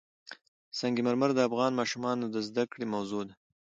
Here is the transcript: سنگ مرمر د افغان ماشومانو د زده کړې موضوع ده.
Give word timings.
سنگ 0.77 0.97
مرمر 1.05 1.29
د 1.35 1.39
افغان 1.49 1.71
ماشومانو 1.79 2.25
د 2.29 2.35
زده 2.47 2.63
کړې 2.71 2.85
موضوع 2.93 3.23
ده. 3.27 3.33